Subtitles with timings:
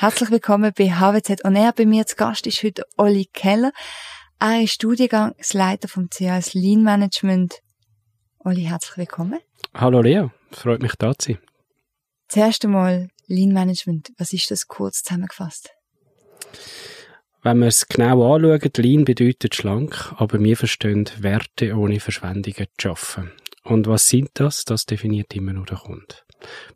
[0.00, 1.72] Herzlich willkommen bei HWZ On Air.
[1.72, 3.72] Bei mir zu Gast ist heute Olli Keller.
[4.38, 7.56] Er ist Studiengangsleiter vom CAS Lean Management.
[8.38, 9.40] Olli, herzlich willkommen.
[9.74, 11.38] Hallo Lea, freut mich da zu sein.
[12.28, 14.12] Zuerst einmal Lean Management.
[14.18, 15.70] Was ist das kurz zusammengefasst?
[17.42, 22.82] Wenn wir es genau anschauen, Lean bedeutet schlank, aber wir verstehen Werte ohne Verschwendungen zu
[22.82, 23.32] schaffen.
[23.64, 24.64] Und was sind das?
[24.64, 26.14] Das definiert immer nur der Kunde.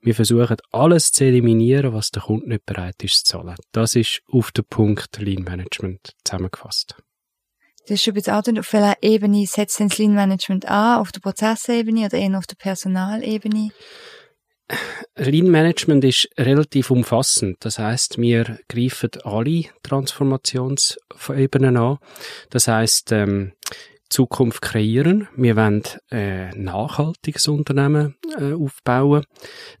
[0.00, 3.56] Wir versuchen alles zu eliminieren, was der Kunde nicht bereit ist zu zahlen.
[3.72, 6.96] Das ist auf den Punkt Lean Management zusammengefasst.
[7.88, 11.00] Schon ein bisschen angedeutet, auf welcher Ebene setzt denn das Lean Management an?
[11.00, 13.70] Auf der Prozessebene oder eher auf der Personalebene?
[15.16, 17.56] Lean Management ist relativ umfassend.
[17.60, 21.98] Das heißt, wir greifen alle Transformationsebenen an.
[22.50, 23.52] Das heißt, ähm,
[24.12, 25.26] Zukunft kreieren.
[25.36, 29.24] Wir wollen äh, nachhaltiges Unternehmen äh, aufbauen.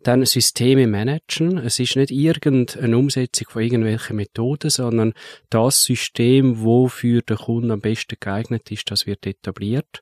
[0.02, 1.58] Dann Systeme managen.
[1.58, 5.12] Es ist nicht irgendeine Umsetzung von irgendwelchen Methoden, sondern
[5.50, 10.00] das System, wo für den Kunden am besten geeignet ist, das wird etabliert.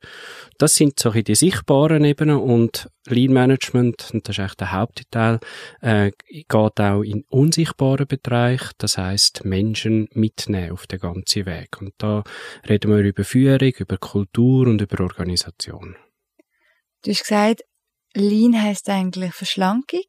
[0.58, 5.40] Das sind so die sichtbaren Ebenen und Lean Management, und das ist eigentlich der Hauptteil,
[5.80, 11.80] äh, geht auch in unsichtbaren Bereich, das heißt Menschen mitnehmen auf den ganzen Weg.
[11.80, 12.22] Und da
[12.68, 14.19] reden wir über Führung, über Kultur
[14.68, 15.96] und über Organisation.
[17.02, 17.62] Du hast gesagt,
[18.14, 20.04] Lean heißt eigentlich Verschlankung.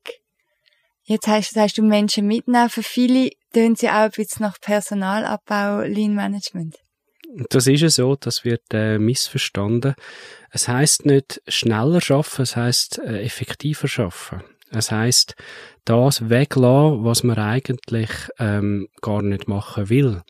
[1.03, 2.69] Jetzt heißt, heißt du Menschen mitnehmen.
[2.69, 6.77] Für viele tun sie auch ein bisschen nach Personalabbau, Lean Management.
[7.49, 9.95] Das ist ja so, das wird äh, missverstanden.
[10.51, 14.43] Es heißt nicht schneller schaffen, es heißt äh, effektiver schaffen.
[14.71, 15.35] Es heißt,
[15.85, 20.21] das weglassen, was man eigentlich ähm, gar nicht machen will.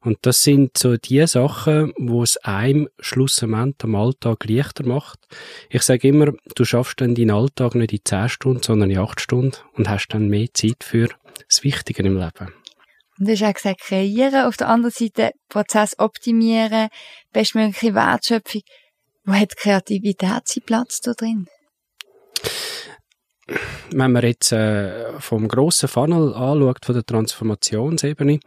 [0.00, 5.18] Und das sind so die Sachen, wo es einem schlussendlich am Alltag leichter macht.
[5.68, 9.20] Ich sage immer, du schaffst dann deinen Alltag nicht in 10 Stunden, sondern in 8
[9.20, 11.08] Stunden und hast dann mehr Zeit für
[11.48, 12.52] das Wichtige im Leben.
[13.18, 16.88] Und du hast auch gesagt, kreieren, auf der anderen Seite Prozess optimieren,
[17.32, 18.62] bestmögliche Wertschöpfung.
[19.24, 21.48] Wo hat Kreativität seinen Platz da drin?
[23.90, 28.40] Wenn man jetzt äh, vom grossen Funnel anschaut, von der Transformationsebene,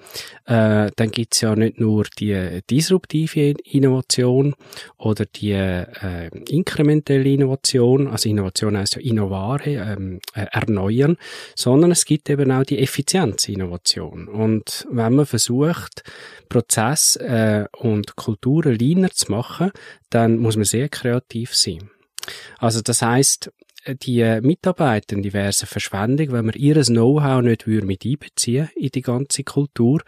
[0.46, 4.56] äh, dann gibt's ja nicht nur die disruptive Innovation
[4.98, 11.18] oder die äh, inkrementelle Innovation, also Innovation heißt ja innovare, ähm, äh, erneuern,
[11.56, 14.28] sondern es gibt eben auch die Effizienzinnovation.
[14.28, 16.04] Und wenn man versucht,
[16.50, 19.72] Prozess äh, und Kulturen leaner zu machen,
[20.10, 21.90] dann muss man sehr kreativ sein.
[22.60, 23.52] Also das heißt,
[23.88, 29.02] die Mitarbeiter die wäre eine Verschwendung, wenn man ihr Know-how nicht mit einbeziehen in die
[29.02, 30.02] ganze Kultur.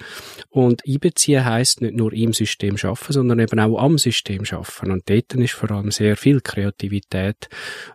[0.50, 4.92] Und einbeziehen heisst nicht nur im System schaffen, sondern eben auch am System schaffen.
[4.92, 7.50] Und dort ist vor allem sehr viel Kreativität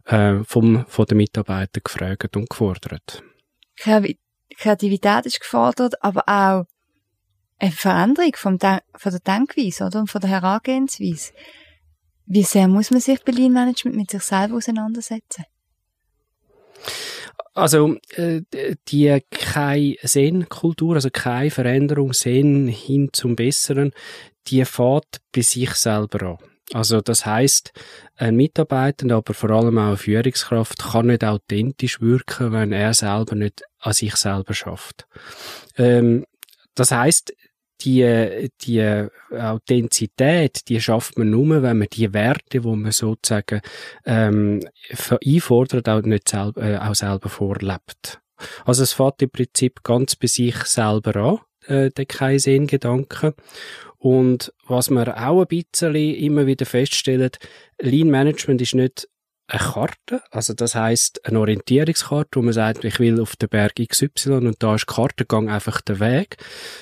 [0.06, 3.22] äh, vom, von den Mitarbeitern gefragt und gefordert.
[3.76, 6.64] Kreativität ist gefordert, aber auch
[7.58, 10.00] eine Veränderung vom Den von der Denkweise oder?
[10.00, 11.32] und von der Herangehensweise.
[12.26, 15.44] Wie sehr muss man sich bei Lean Management mit sich selber auseinandersetzen?
[17.54, 18.42] Also äh,
[18.88, 23.92] die keine Zen-Kultur, also keine Veränderung, Zen hin zum Besseren,
[24.46, 26.38] die fährt bei sich selber an.
[26.72, 27.72] Also das heißt,
[28.16, 33.34] ein Mitarbeiter, aber vor allem auch eine Führungskraft kann nicht authentisch wirken, wenn er selber
[33.34, 35.06] nicht an sich selber schafft.
[35.76, 36.26] Ähm,
[36.74, 37.32] das heißt,
[37.80, 43.60] die, die Authentizität, die schafft man nur, wenn man die Werte, wo man sozusagen
[44.04, 44.60] ähm,
[45.24, 48.20] einfordert, auch nicht selber, äh, auch selber vorlebt.
[48.64, 53.34] Also es fährt im Prinzip ganz bei sich selber an, äh, der Kaizen-Gedanke.
[53.98, 57.38] Und was man auch ein bisschen immer wieder feststellt,
[57.80, 59.08] Lean Management ist nicht
[59.48, 63.76] eine Karte, also das heißt eine Orientierungskarte, wo man sagt, ich will auf den Berg
[63.76, 66.36] XY und da ist Kartengang einfach der Weg,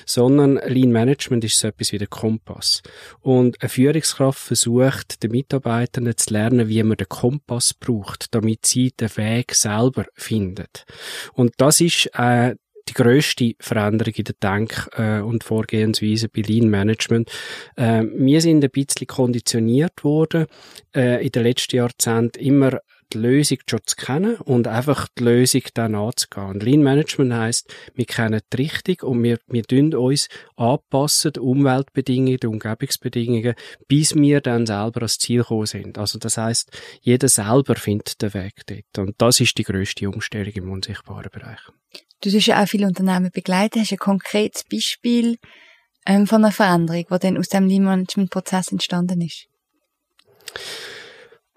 [0.05, 2.83] sondern Lean Management ist so etwas wie der Kompass.
[3.21, 8.91] Und eine Führungskraft versucht, den Mitarbeitern zu lernen, wie man den Kompass braucht, damit sie
[8.91, 10.85] den Weg selber findet.
[11.33, 12.55] Und das ist äh,
[12.89, 17.31] die grösste Veränderung in der Denk- äh, und Vorgehensweise bei Lean Management.
[17.75, 20.47] Äh, wir sind ein bisschen konditioniert worden,
[20.95, 22.79] äh, in den letzten Jahrzehnten immer
[23.13, 26.47] die Lösung schon zu kennen und einfach die Lösung dann anzugehen.
[26.47, 31.39] Und Lean Management heisst, wir kennen die Richtung und wir, wir tun uns anpassen, die
[31.39, 33.55] Umweltbedingungen, die Umgebungsbedingungen,
[33.87, 35.97] bis wir dann selber ans Ziel gekommen sind.
[35.97, 36.71] Also das heisst,
[37.01, 39.07] jeder selber findet den Weg dort.
[39.07, 41.59] Und das ist die grösste Umstellung im unsichtbaren Bereich.
[42.21, 45.37] Du hast ja auch viele Unternehmen begleitet, hast ein konkretes Beispiel
[46.05, 49.47] ähm, von einer Veränderung, die dann aus dem Lean-Management-Prozess entstanden ist?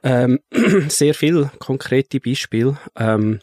[0.02, 0.40] Ähm,
[0.88, 2.78] sehr viel konkrete Beispiele.
[2.96, 3.40] Ähm,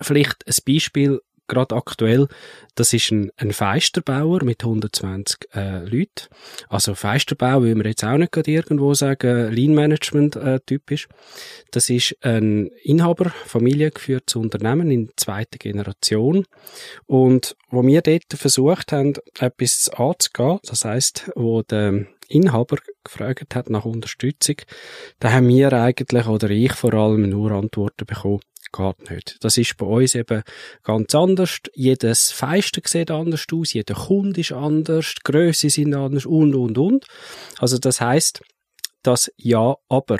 [0.00, 1.20] vielleicht ein Beispiel
[1.52, 2.28] gerade aktuell,
[2.74, 6.28] das ist ein, ein Feisterbauer mit 120 äh, Leuten.
[6.68, 11.08] Also Feisterbau will man jetzt auch nicht gerade irgendwo sagen, Lean-Management-Typ äh, ist.
[11.70, 16.46] Das ist ein Inhaber, familiengeführtes Unternehmen in zweiter Generation.
[17.06, 23.70] Und wo wir dort versucht haben, etwas anzugehen, das heißt, wo der Inhaber gefragt hat
[23.70, 24.56] nach Unterstützung,
[25.18, 28.40] da haben wir eigentlich, oder ich vor allem, nur Antworten bekommen,
[28.72, 29.36] geht nicht.
[29.40, 30.42] Das ist bei uns eben
[30.82, 31.58] ganz anders.
[31.74, 36.78] Jedes Feisten sieht anders aus, jeder Kunde ist anders, die Grösse sind anders und, und,
[36.78, 37.06] und.
[37.58, 38.42] Also das heißt,
[39.02, 40.18] das Ja, aber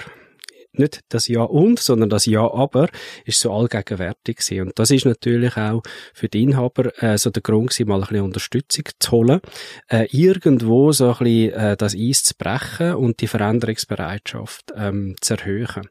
[0.73, 2.89] nicht das Ja und, sondern das Ja aber
[3.25, 4.69] ist so allgegenwärtig gewesen.
[4.69, 5.83] Und das ist natürlich auch
[6.15, 9.41] für die Inhaber äh, so der Grund gewesen, mal ein bisschen Unterstützung zu holen,
[9.89, 15.35] äh, irgendwo so ein bisschen äh, das Eis zu brechen und die Veränderungsbereitschaft ähm, zu
[15.35, 15.89] erhöhen.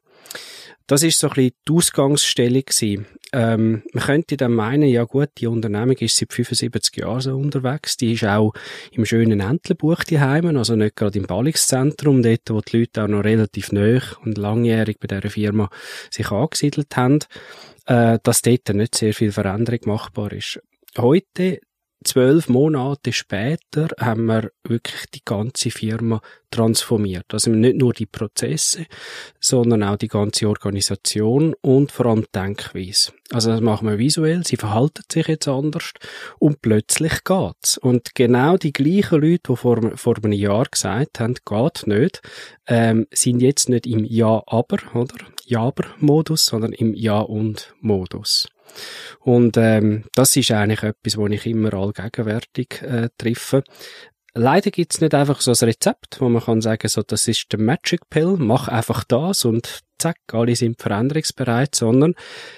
[0.88, 3.06] Das ist so ein bisschen die Ausgangsstellung gewesen.
[3.34, 7.96] Ähm, man könnte dann meinen, ja gut, die Unternehmung ist seit 75 Jahren so unterwegs.
[7.96, 8.54] Die ist auch
[8.92, 13.08] im schönen Entlebuch die Heimen, also nicht gerade im Ballungszentrum, dort, wo die Leute auch
[13.08, 15.70] noch relativ neu und langjährig bei dieser Firma
[16.10, 17.20] sich angesiedelt haben,
[17.86, 20.60] äh, dass dort nicht sehr viel Veränderung machbar ist.
[20.98, 21.60] Heute
[22.04, 27.26] zwölf Monate später haben wir wirklich die ganze Firma transformiert.
[27.32, 28.86] Also nicht nur die Prozesse,
[29.40, 33.14] sondern auch die ganze Organisation und vor allem Denkweise.
[33.32, 35.92] Also das machen wir visuell, sie verhalten sich jetzt anders
[36.40, 37.78] und plötzlich geht's.
[37.78, 42.22] Und genau die gleichen Leute, die vor, vor einem Jahr gesagt haben, geht nicht,
[42.68, 45.16] ähm, sind jetzt nicht im Ja-Aber, oder?
[45.46, 48.48] Ja-Aber-Modus, sondern im Ja-und-Modus.
[49.20, 53.64] Und ähm, das ist eigentlich etwas, wo ich immer allgegenwärtig äh, treffe.
[54.34, 57.60] Leider gibt's nicht einfach so ein Rezept, wo man kann sagen, so, das ist der
[57.60, 62.16] Magic Pill, mach einfach das und zack, alle sind veränderungsbereit, sondern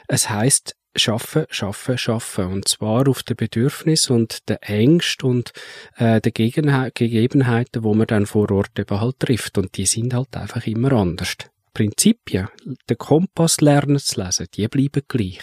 [0.07, 2.45] es heißt schaffen, schaffen, schaffen.
[2.45, 5.51] Und zwar auf den Bedürfnis und den Ängsten und
[5.97, 9.57] äh, den Gegebenheiten, wo man dann vor Ort eben halt trifft.
[9.57, 11.35] Und die sind halt einfach immer anders.
[11.73, 12.49] Prinzipien,
[12.89, 15.41] den Kompass lernen zu lesen, die bleiben gleich.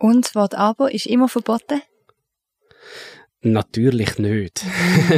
[0.00, 1.82] Und das Wort aber ist immer verboten?
[3.42, 4.66] Natürlich nicht.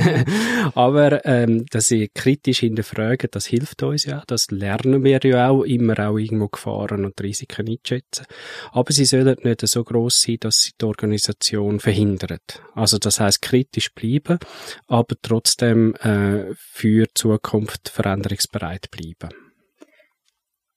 [0.77, 4.23] Aber ähm, dass sie kritisch hinterfragen, das hilft uns ja.
[4.29, 8.27] Das lernen wir ja auch, immer auch irgendwo Gefahren und Risiken einschätzen.
[8.71, 12.63] Aber sie sollen nicht so groß sein, dass sie die Organisation verhindert.
[12.77, 14.39] Also das heißt kritisch bleiben,
[14.87, 19.35] aber trotzdem äh, für Zukunft veränderungsbereit bleiben.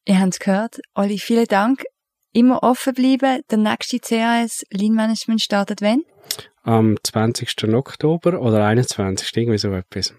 [0.07, 0.80] Ihr habt es gehört.
[0.96, 1.84] Olli, vielen Dank
[2.35, 3.41] immer offen bleiben.
[3.49, 6.03] Der nächste CAS Lean Management startet wann?
[6.63, 7.73] Am 20.
[7.73, 9.35] Oktober oder 21.
[9.37, 10.13] irgendwie so etwas.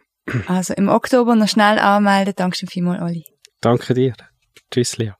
[0.46, 2.34] Also im Oktober noch schnell anmelden.
[2.36, 3.24] Danke schon vielmals, Olli.
[3.60, 4.14] Danke dir.
[4.70, 5.16] Tschüss, Lia.